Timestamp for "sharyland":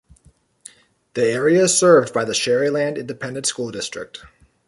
2.33-2.97